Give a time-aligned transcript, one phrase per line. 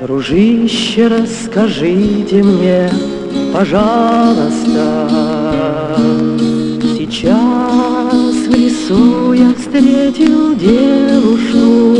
[0.00, 2.90] Дружище, расскажите мне,
[3.52, 5.10] пожалуйста,
[6.96, 11.98] Сейчас в лесу я встретил девушку,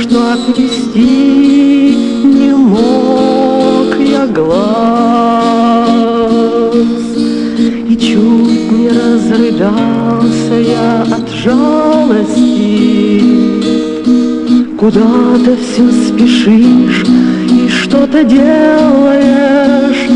[0.00, 1.94] Что отвести
[2.24, 5.69] не мог я глаз.
[7.88, 13.22] И чуть не разрыдался я от жалости.
[14.78, 15.06] Куда
[15.44, 17.04] ты все спешишь
[17.50, 20.08] и что-то делаешь,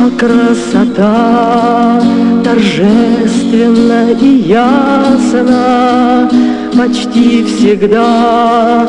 [0.00, 2.02] А красота
[2.44, 6.30] торжественна и ясна
[6.76, 8.86] Почти всегда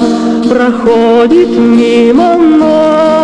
[0.49, 3.16] проходит мимо нас.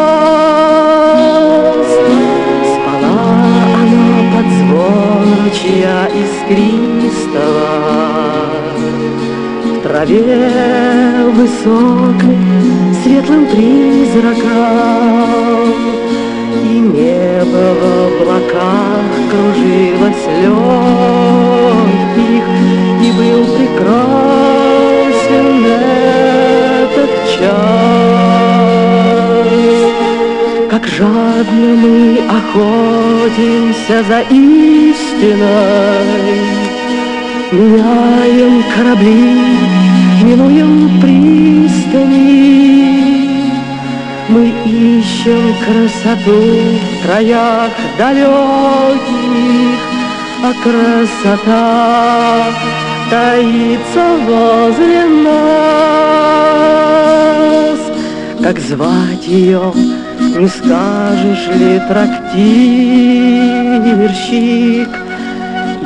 [5.53, 7.69] Ручья искристого,
[9.63, 10.49] В траве
[11.33, 12.37] высокой
[13.03, 14.49] светлым призраком,
[16.63, 22.45] И небо в облаках кружилось легких,
[23.01, 27.93] И был прекрасен этот час.
[30.69, 31.95] Как жадно мы
[32.27, 34.19] охотимся за
[35.23, 36.41] истиной,
[37.51, 39.39] Меняем корабли,
[40.23, 42.33] минуем пристани.
[44.27, 46.41] Мы ищем красоту
[46.81, 49.79] в краях далеких,
[50.43, 52.45] А красота
[53.11, 56.13] таится возле нас.
[58.41, 59.71] Как звать ее,
[60.35, 62.23] не скажешь ли, трактирщик?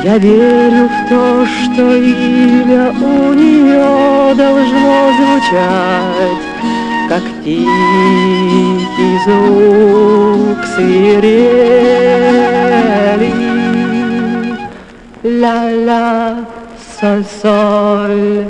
[0.03, 6.45] Я верю в то, что имя у нее должно звучать,
[7.09, 11.27] Как тихий звук свирели.
[15.23, 16.45] Ля-ля,
[16.99, 18.45] соль-соль.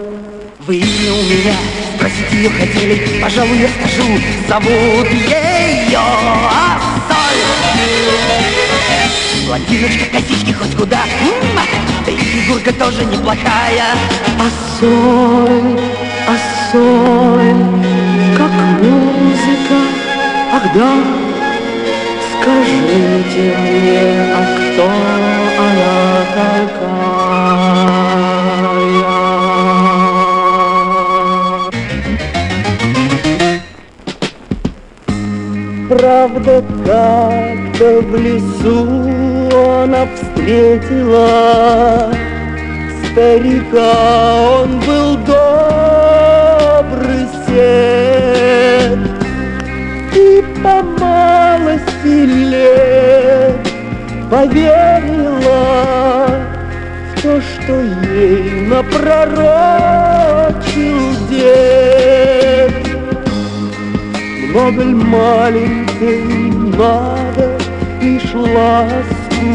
[0.60, 1.56] Вы имя у меня
[1.96, 4.08] спросить ее хотели, пожалуй, я скажу,
[4.48, 6.00] зовут ее
[6.50, 8.17] Ассоль.
[9.48, 11.58] Блондиночка, косички хоть куда, м,
[12.06, 13.96] да и фигурка тоже неплохая.
[14.38, 15.78] А соль,
[18.36, 18.52] как
[18.82, 19.80] музыка,
[20.52, 20.90] ах да,
[22.42, 24.02] скажите мне,
[24.36, 24.88] а кто
[25.64, 25.98] она
[26.36, 26.98] такая?
[35.88, 36.54] Правда,
[37.78, 38.88] где-то в лесу
[39.84, 42.12] она встретила
[43.12, 43.94] старика,
[44.62, 45.38] он был добрый
[47.46, 49.00] сед,
[50.16, 53.68] и по малости лет
[54.32, 55.66] поверила
[57.16, 57.74] в то, что
[58.12, 59.38] ей напророчил
[61.30, 62.74] дед.
[64.50, 66.48] Много маленький
[66.78, 67.57] надо
[68.38, 69.48] ласку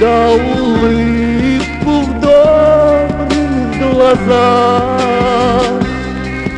[0.00, 5.80] Да улыбку в добрых глазах.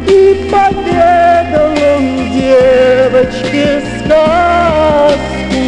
[0.08, 3.66] И поведал он девочке
[3.98, 5.66] сказку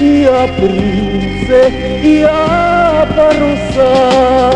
[0.00, 1.60] И о принце,
[2.02, 4.54] и о парусах.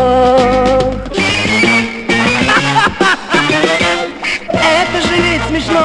[4.51, 5.83] Это же ведь смешно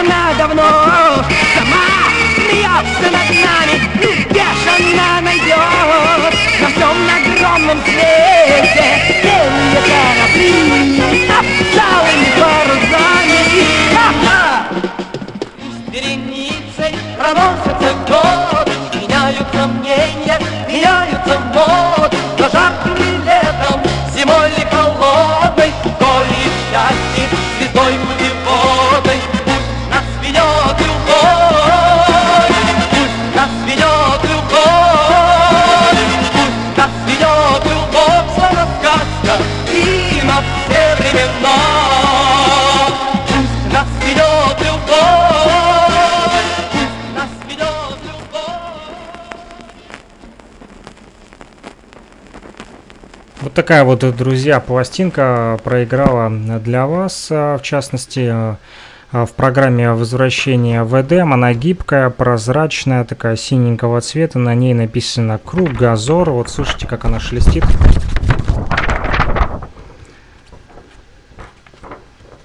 [0.00, 1.24] она давно.
[1.54, 1.96] Сама
[2.34, 5.56] смеется над нами Ну где ж она найдет
[6.60, 8.88] На всем огромном свете
[9.22, 11.02] Белые корабли
[11.72, 12.25] Целыми
[53.66, 58.32] такая вот, друзья, пластинка проиграла для вас, а, в частности,
[59.10, 61.32] в программе возвращения в Эдем.
[61.32, 64.38] Она гибкая, прозрачная, такая синенького цвета.
[64.38, 66.30] На ней написано Кругозор.
[66.30, 67.64] Вот слушайте, как она шелестит.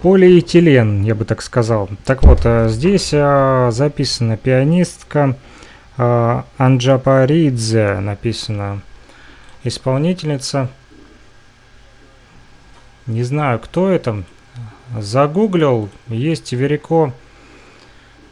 [0.01, 1.87] Полиэтилен, я бы так сказал.
[2.03, 5.35] Так вот, здесь записана пианистка
[5.97, 8.81] Анджапаридзе, написано
[9.63, 10.69] исполнительница.
[13.07, 14.23] Не знаю, кто это.
[14.97, 17.13] Загуглил, есть Верико,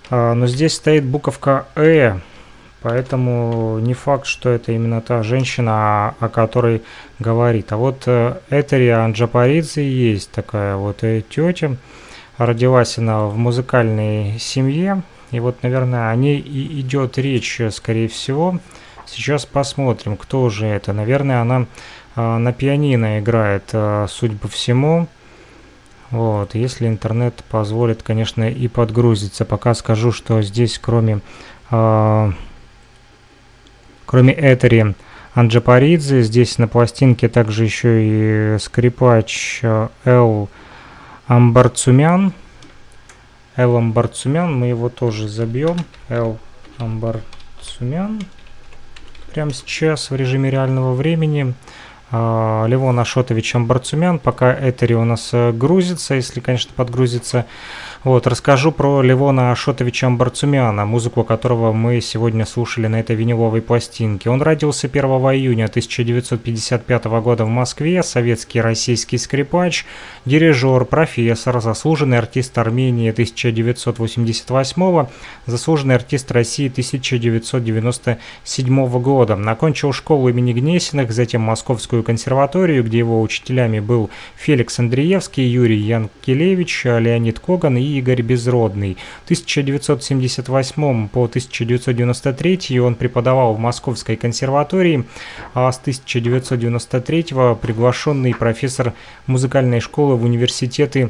[0.10, 2.20] а, но здесь стоит буковка Э,
[2.82, 6.84] поэтому не факт, что это именно та женщина, о которой
[7.18, 7.72] говорит.
[7.72, 11.78] А вот э, Этери Анджапаридзе есть такая вот э, тетя.
[12.38, 15.04] Родилась она в музыкальной семье.
[15.32, 18.60] И вот, наверное, о ней и идет речь, э, скорее всего.
[19.06, 20.94] Сейчас посмотрим, кто же это.
[20.94, 21.66] Наверное, она а,
[22.16, 25.08] на пианино играет, а, судя по всему.
[26.12, 29.46] Вот, если интернет позволит, конечно, и подгрузиться.
[29.46, 31.20] Пока скажу, что здесь, кроме,
[31.70, 32.34] а,
[34.06, 34.96] кроме Этери
[35.36, 40.50] Анджапаридзе, здесь на пластинке также еще и скрипач а, Эл
[41.28, 42.34] Амбарцумян.
[43.56, 45.78] Эл Амбарцумян, мы его тоже забьем.
[46.10, 46.39] Эл
[46.80, 48.20] Амбарцумян.
[49.32, 51.54] Прямо сейчас в режиме реального времени.
[52.12, 57.46] А, Левон Ашотович Амбарцумян, пока Этери у нас э, грузится, если, конечно, подгрузится.
[58.06, 64.29] Вот, расскажу про Левона Ашотовича Амбарцумяна, музыку которого мы сегодня слушали на этой виниловой пластинке.
[64.29, 69.86] Он родился 1 июня 1955 года в Москве, советский российский скрипач,
[70.24, 75.08] дирижер, профессор, заслуженный артист Армении 1988,
[75.46, 79.38] заслуженный артист России 1997 года.
[79.46, 86.86] Окончил школу имени Гнесиных, затем Московскую консерваторию, где его учителями был Феликс Андреевский, Юрий Янкелевич,
[86.86, 88.98] Леонид Коган и Игорь Безродный.
[89.22, 95.05] В 1978 по 1993 он преподавал в Московской консерватории,
[95.53, 97.24] а с 1993
[97.62, 98.93] приглашенный профессор
[99.27, 101.10] музыкальной школы в университеты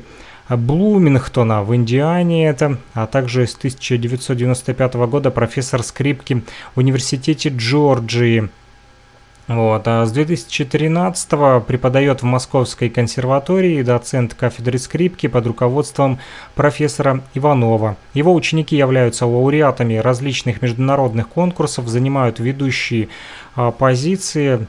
[0.49, 6.41] Блумингтона в Индиане это, а также с 1995 года профессор скрипки
[6.73, 8.49] в университете Джорджии.
[9.49, 11.27] Вот, а с 2013
[11.65, 16.19] преподает в Московской консерватории доцент кафедры скрипки под руководством
[16.53, 17.97] профессора Иванова.
[18.13, 23.09] Его ученики являются лауреатами различных международных конкурсов, занимают ведущие
[23.55, 24.67] а, позиции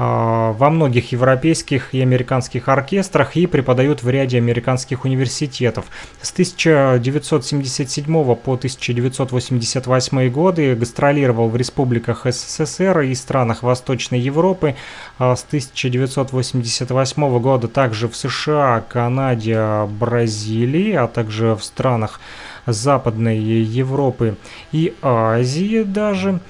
[0.00, 5.84] во многих европейских и американских оркестрах и преподают в ряде американских университетов.
[6.22, 8.04] С 1977
[8.34, 14.74] по 1988 годы гастролировал в республиках СССР и странах Восточной Европы.
[15.18, 22.20] А С 1988 года также в США, Канаде, Бразилии, а также в странах
[22.64, 24.36] Западной Европы
[24.72, 26.40] и Азии даже.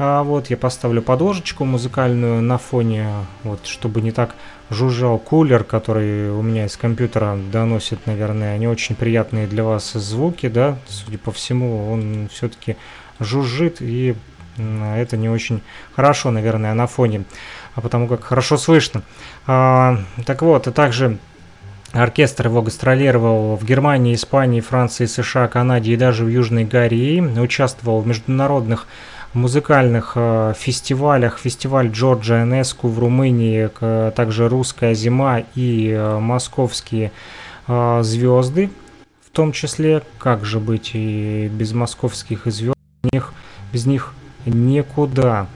[0.00, 3.08] А вот я поставлю подложечку музыкальную на фоне,
[3.42, 4.36] вот чтобы не так
[4.70, 10.48] жужжал кулер, который у меня из компьютера доносит, наверное, не очень приятные для вас звуки,
[10.48, 12.76] да, судя по всему, он все-таки
[13.18, 14.14] жужжит, и
[14.56, 15.62] это не очень
[15.96, 17.24] хорошо, наверное, на фоне,
[17.74, 19.02] а потому как хорошо слышно.
[19.48, 21.18] А, так вот, и также
[21.92, 27.22] Оркестр его гастролировал в Германии, Испании, Франции, США, Канаде и даже в Южной Корее.
[27.22, 28.86] Участвовал в международных
[29.34, 31.38] музыкальных э, фестивалях.
[31.38, 33.68] Фестиваль Джорджа Энеску в Румынии,
[34.10, 37.12] также «Русская зима» и э, «Московские
[37.66, 38.70] э, звезды».
[39.24, 43.32] В том числе, как же быть и без московских звезд, без них,
[43.72, 44.14] без них
[44.46, 45.46] никуда.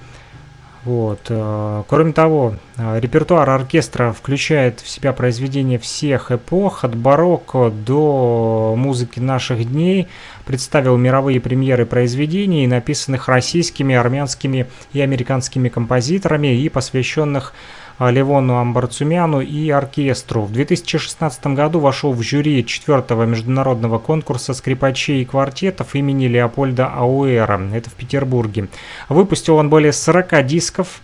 [0.85, 1.21] Вот.
[1.29, 8.75] Э, кроме того, э, репертуар оркестра включает в себя произведения всех эпох, от барокко до
[8.77, 10.09] музыки наших дней,
[10.45, 17.55] представил мировые премьеры произведений, написанных российскими, армянскими и американскими композиторами и посвященных
[17.99, 20.43] Левону Амбарцумяну и оркестру.
[20.43, 27.61] В 2016 году вошел в жюри четвертого международного конкурса скрипачей и квартетов имени Леопольда Ауэра.
[27.73, 28.69] Это в Петербурге.
[29.09, 31.01] Выпустил он более 40 дисков,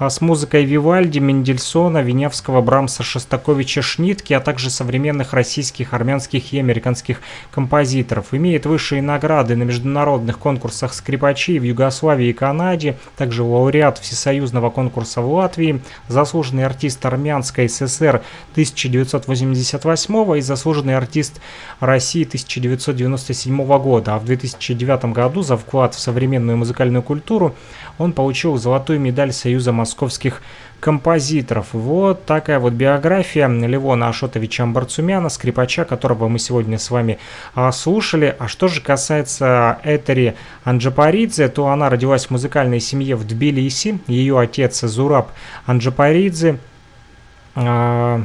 [0.00, 7.20] с музыкой Вивальди, Мендельсона, Винявского, Брамса, Шостаковича, Шнитки, а также современных российских, армянских и американских
[7.50, 8.32] композиторов.
[8.32, 15.20] Имеет высшие награды на международных конкурсах скрипачей в Югославии и Канаде, также лауреат Всесоюзного конкурса
[15.20, 21.40] в Латвии, заслуженный артист Армянской ССР 1988 и заслуженный артист
[21.80, 24.14] России 1997 года.
[24.14, 27.56] А в 2009 году за вклад в современную музыкальную культуру
[27.98, 30.42] он получил золотую медаль Союза московских
[30.80, 31.68] композиторов.
[31.72, 37.18] Вот такая вот биография Левона Ашотовича Амбарцумяна, скрипача, которого мы сегодня с вами
[37.54, 38.36] а, слушали.
[38.38, 43.98] А что же касается Этери Анджапаридзе, то она родилась в музыкальной семье в Тбилиси.
[44.06, 45.30] Ее отец Зураб
[45.66, 46.58] Анджапаридзе
[47.56, 48.22] а,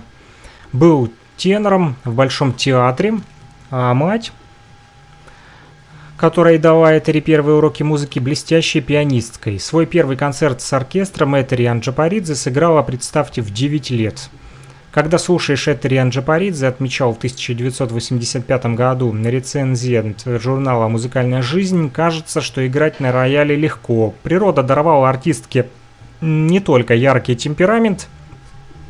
[0.73, 3.15] был тенором в Большом театре,
[3.71, 4.31] а мать
[6.23, 9.59] которая дала Этери первые уроки музыки блестящей пианисткой.
[9.59, 14.29] Свой первый концерт с оркестром Этери Анджапаридзе сыграла, представьте, в 9 лет.
[14.93, 23.01] Когда слушаешь Этери Анджапаридзе, отмечал в 1985 году рецензент журнала «Музыкальная жизнь», кажется, что играть
[23.01, 24.13] на рояле легко.
[24.23, 25.67] Природа даровала артистке
[26.21, 28.07] не только яркий темперамент,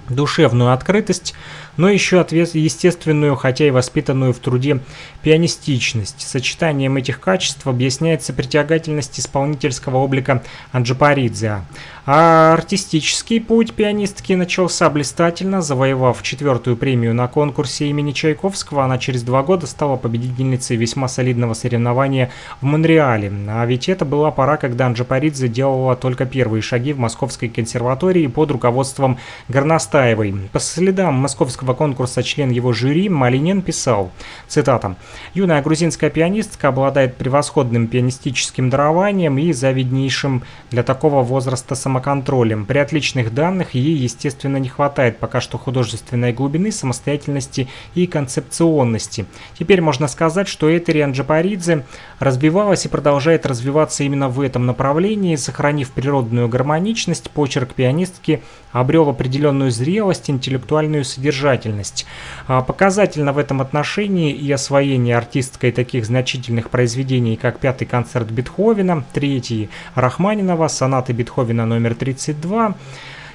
[0.10, 1.34] душевную открытость,
[1.78, 4.80] но еще естественную, хотя и воспитанную в труде
[5.22, 6.22] пианистичность.
[6.22, 11.62] Сочетанием этих качеств объясняется притягательность исполнительского облика Анджапаридзе.
[12.06, 18.84] А артистический путь пианистки начался блистательно, завоевав четвертую премию на конкурсе имени Чайковского.
[18.84, 22.30] Она через два года стала победительницей весьма солидного соревнования
[22.60, 23.32] в Монреале.
[23.48, 28.52] А ведь это была пора, когда Анджапаридзе делала только первые шаги в Московской консерватории под
[28.52, 29.18] руководством
[29.94, 30.50] Горностаевой.
[30.52, 34.12] По следам московского конкурса член его жюри Малинин писал,
[34.48, 34.96] цитата,
[35.36, 42.66] «Юная грузинская пианистка обладает превосходным пианистическим дарованием и завиднейшим для такого возраста самоконтролем.
[42.66, 49.28] При отличных данных ей, естественно, не хватает пока что художественной глубины, самостоятельности и концепционности.
[49.60, 51.86] Теперь можно сказать, что Этери Анджапаридзе
[52.18, 59.70] развивалась и продолжает развиваться именно в этом направлении, сохранив природную гармоничность, почерк пианистки обрел определенную
[59.70, 59.83] зрелость,
[60.30, 62.06] интеллектуальную содержательность.
[62.48, 69.04] А, показательно в этом отношении и освоение артисткой таких значительных произведений, как «Пятый концерт Бетховена»,
[69.14, 72.76] «Третий» Рахманинова, «Сонаты Бетховена номер 32»,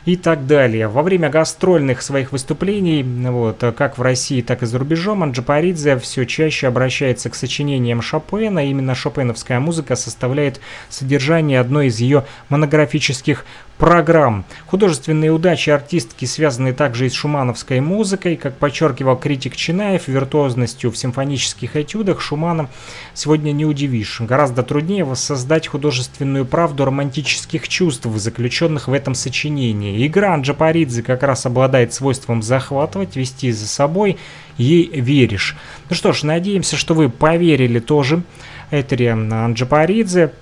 [0.08, 0.88] и так далее.
[0.88, 6.24] Во время гастрольных своих выступлений, вот, как в России, так и за рубежом, Анджапаридзе все
[6.24, 8.66] чаще обращается к сочинениям Шопена.
[8.66, 13.44] Именно шопеновская музыка составляет содержание одной из ее монографических
[13.78, 14.44] программ.
[14.66, 18.36] Художественные удачи артистки связаны также и с шумановской музыкой.
[18.36, 22.68] Как подчеркивал критик Чинаев, виртуозностью в симфонических этюдах Шумана
[23.14, 24.20] сегодня не удивишь.
[24.20, 30.06] Гораздо труднее воссоздать художественную правду романтических чувств, заключенных в этом сочинении.
[30.06, 34.18] Игра Анджапаридзе как раз обладает свойством захватывать, вести за собой,
[34.56, 35.56] ей веришь.
[35.88, 38.22] Ну что ж, надеемся, что вы поверили тоже
[38.70, 40.32] Этери Анджапаридзе.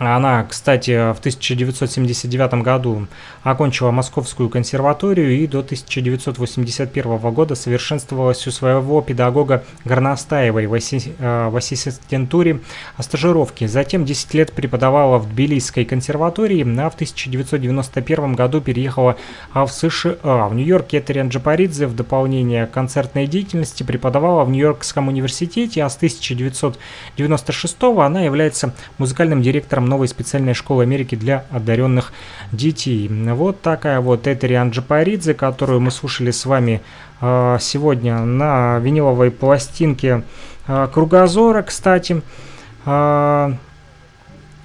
[0.00, 3.06] Она, кстати, в 1979 году
[3.42, 12.60] окончила Московскую консерваторию и до 1981 года совершенствовалась у своего педагога Горностаевой в, э, ассистентуре
[12.98, 13.66] стажировки.
[13.66, 19.18] Затем 10 лет преподавала в Тбилисской консерватории, а в 1991 году переехала
[19.52, 20.48] в США.
[20.48, 25.96] В Нью-Йорке Этериан Джапаридзе в дополнение к концертной деятельности преподавала в Нью-Йоркском университете, а с
[25.96, 32.12] 1996 она является музыкальным директором новой специальной школы Америки для одаренных
[32.52, 33.08] детей.
[33.08, 36.80] Вот такая вот Этери Анджапаридзе, которую мы слушали с вами
[37.20, 40.22] э, сегодня на виниловой пластинке
[40.66, 42.22] э, Кругозора, кстати.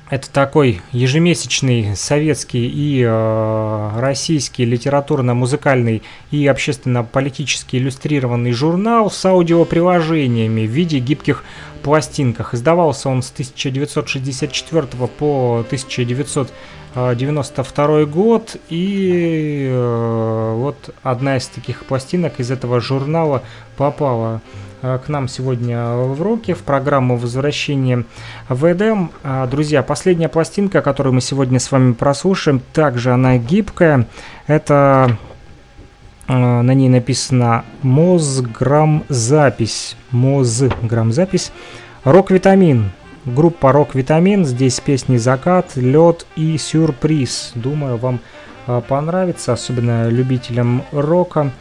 [0.07, 10.69] Это такой ежемесячный советский и э, российский литературно-музыкальный и общественно-политически иллюстрированный журнал с аудиоприложениями в
[10.69, 11.43] виде гибких
[11.81, 12.53] пластинках.
[12.53, 14.85] Издавался он с 1964
[15.17, 18.57] по 1992 год.
[18.69, 23.41] И э, вот одна из таких пластинок из этого журнала
[23.75, 24.43] попала
[24.81, 28.05] к нам сегодня в руки в программу возвращения
[28.49, 29.11] в Эдем.
[29.23, 34.07] А, друзья, последняя пластинка, которую мы сегодня с вами прослушаем, также она гибкая.
[34.47, 35.17] Это
[36.27, 39.95] э, на ней написано Мозграмзапись.
[40.11, 41.51] Мозграмзапись.
[42.03, 42.91] Рок-витамин.
[43.25, 44.45] Группа Рок-витамин.
[44.45, 47.51] Здесь песни «Закат», «Лед» и «Сюрприз».
[47.55, 48.19] Думаю, вам
[48.67, 51.51] э, понравится, особенно любителям рока.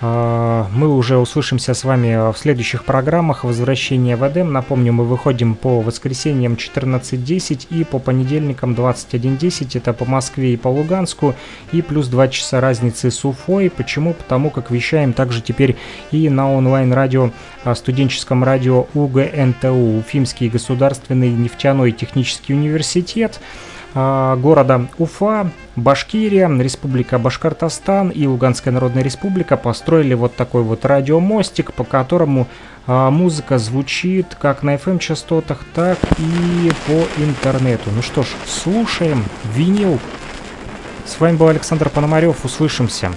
[0.00, 4.52] А, мы уже услышимся с вами в следующих программах «Возвращение в Эдем».
[4.52, 9.76] Напомню, мы выходим по воскресеньям 14.10 и по понедельникам 21.10.
[9.76, 11.34] Это по Москве и по Луганску.
[11.72, 13.70] И плюс 2 часа разницы с Уфой.
[13.70, 14.14] Почему?
[14.14, 15.76] Потому как вещаем также теперь
[16.12, 17.30] и на онлайн-радио,
[17.64, 23.40] а, студенческом радио УГНТУ, Уфимский государственный нефтяной технический университет.
[23.94, 31.72] А, города Уфа, Башкирия, Республика Башкортостан и Луганская Народная Республика построили вот такой вот радиомостик,
[31.72, 32.46] по которому
[32.86, 37.90] а, музыка звучит как на FM-частотах, так и по интернету.
[37.94, 39.24] Ну что ж, слушаем
[39.54, 39.98] винил.
[41.06, 43.10] С вами был Александр Пономарев, услышимся.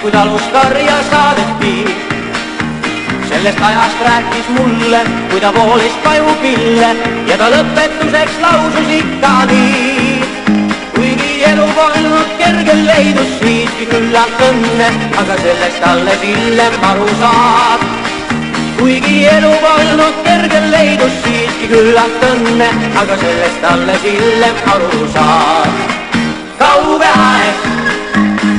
[0.00, 1.96] Kui taluskarja saadeti.
[3.28, 10.08] sellest ajast rääkis mulle, kui ta voolis pajupille ja ta lõpetuseks lausus ikka nii
[11.50, 14.88] elu polnud kergel leidus siiski küllalt õnne,
[15.20, 17.84] aga sellest alles hiljem aru saad.
[18.78, 22.68] kuigi elu polnud kergel leidus siiski küllalt õnne,
[23.02, 25.80] aga sellest alles hiljem aru saad.
[26.58, 27.64] kauge aeg,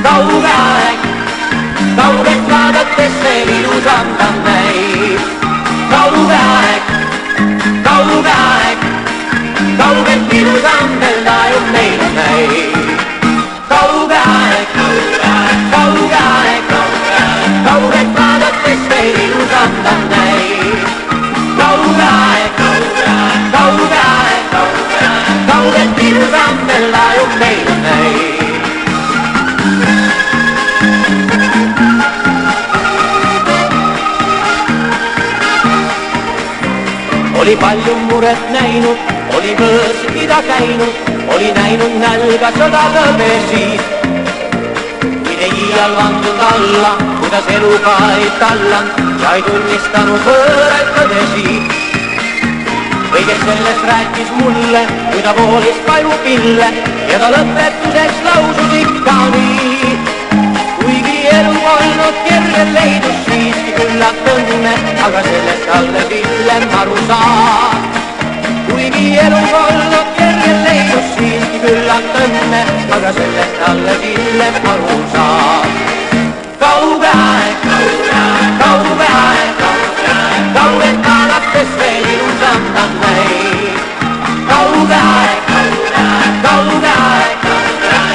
[0.08, 1.09] kauge aeg,
[1.96, 5.20] kaugelt vaadates veel ilusam ta näib.
[5.90, 6.94] kauge aeg,
[7.88, 8.88] kauge aeg
[9.80, 12.76] kaugelt ilusam veel tajub meile näib.
[13.68, 14.74] kauge aeg,
[15.74, 16.74] kauge aeg,
[17.66, 20.86] kaugelt vaadates veel ilusam ta näib.
[21.62, 22.62] kauge aeg,
[23.56, 24.54] kauge aeg,
[25.50, 28.49] kaugelt ilusam veel tajub meile näib.
[37.40, 38.98] Oli palju muret näinud,
[39.36, 40.98] oli võõrsid käinud,
[41.34, 43.80] oli näinud nälga sõda tõbesid.
[45.24, 51.74] kuid ei iial vandunud alla, kuidas eluga ei tallanud ja ei tunnistanud võõraid tõdesid.
[53.10, 56.72] kõigest sellest rääkis mulle, kui ta voolis pajupille
[57.08, 60.19] ja ta lõpetuseks lausus ikka nii.
[61.30, 64.72] Kuigi elu olnud kergel leidus siiski küllalt õnne,
[65.06, 67.98] aga sellest alles hiljem aru saad.
[68.68, 72.62] kuigi elu olnud kergel leidus siiski küllalt õnne,
[72.96, 75.78] aga sellest alles hiljem aru saad.
[76.64, 77.68] kauge aeg,
[78.64, 79.64] kauge aeg,
[80.58, 83.80] kaugelt vaadates veel ilusam ta näib.
[84.50, 87.59] kauge aeg, kauge aeg, kauge aeg,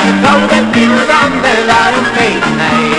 [0.05, 2.89] Kauga sillan belarun behinai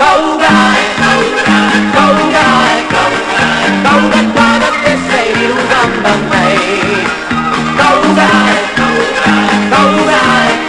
[0.00, 0.54] Kauga,
[1.02, 1.58] kauga,
[1.96, 2.46] kauga,
[2.92, 3.48] kauga
[3.84, 6.56] Kauga kwadat bezei udan bandai
[7.80, 8.30] Kauga,
[8.78, 9.34] kauga,
[9.72, 10.22] kauga,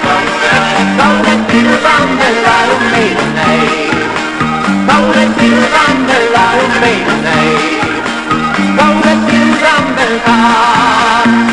[0.04, 0.60] kauga
[1.00, 3.64] Kauga sillan belarun behinai
[4.90, 7.50] Kauga sillan belarun behinai
[8.78, 11.53] Kauga sillan belarun behinai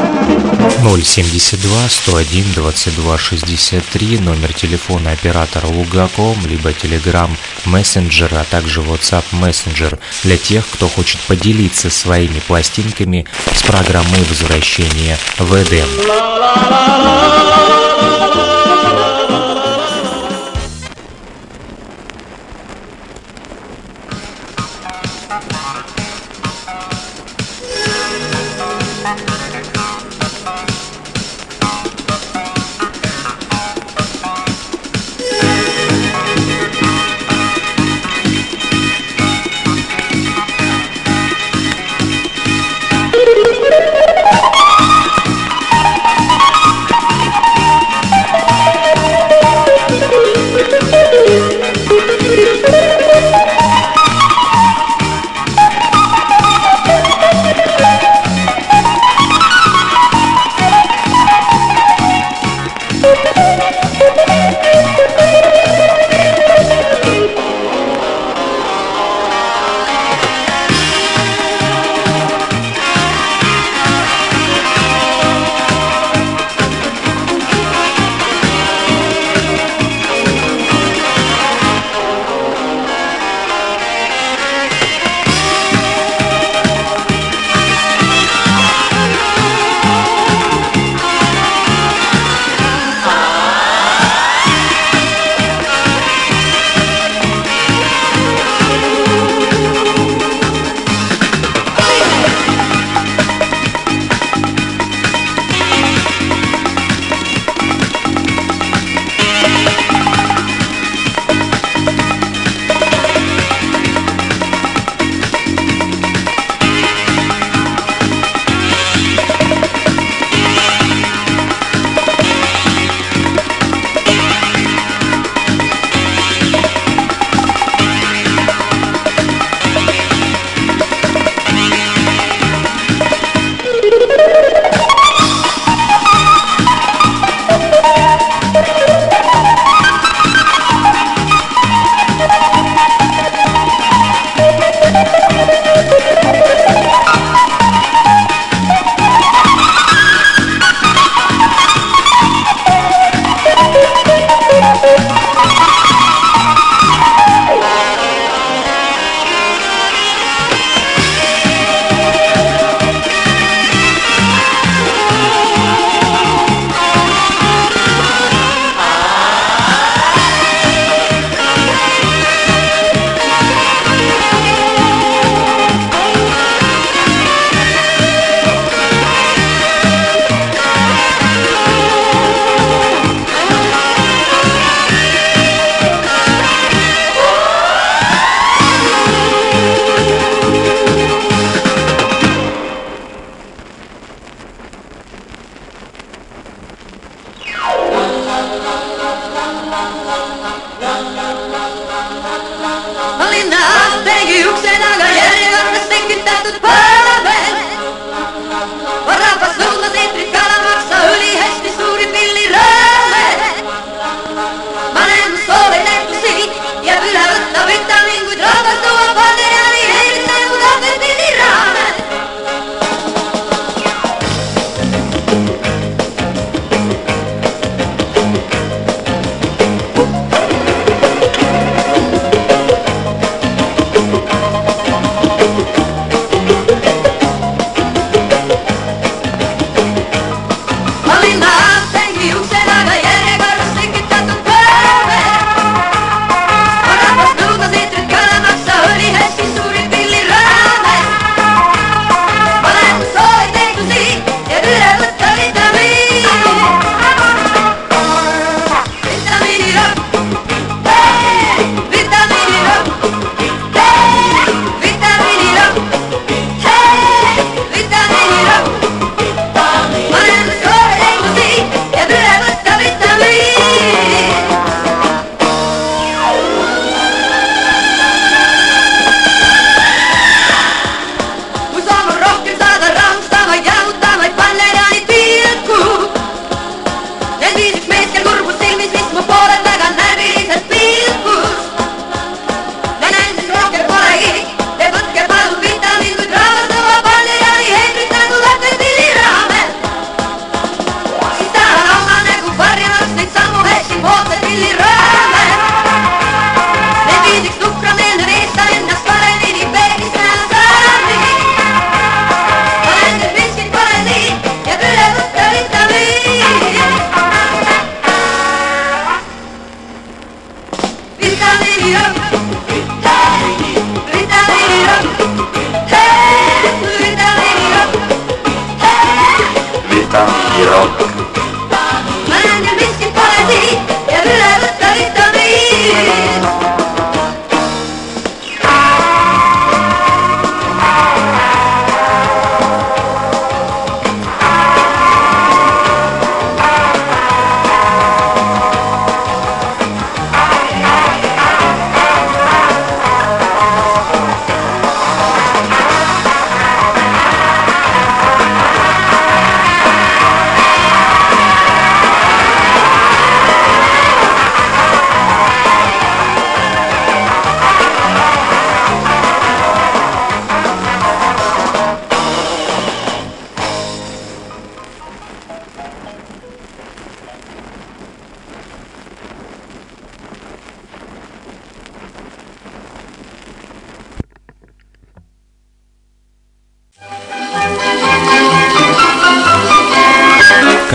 [0.81, 7.29] 072 101 22 номер телефона оператора Лугаком, либо Telegram
[7.65, 15.17] Messenger, а также WhatsApp Messenger для тех, кто хочет поделиться своими пластинками с программой возвращения
[15.37, 15.87] в Эдем.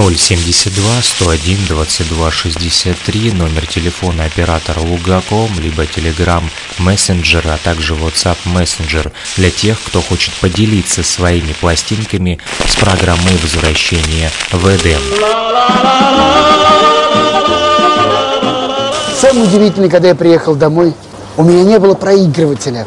[0.00, 6.42] 072 101 22 63 номер телефона оператора Лугаком, либо Telegram
[6.78, 14.30] Messenger, а также WhatsApp Messenger для тех, кто хочет поделиться своими пластинками с программой возвращения
[14.50, 15.00] в Эдем.
[19.20, 20.94] Самое удивительное, когда я приехал домой,
[21.36, 22.86] у меня не было проигрывателя.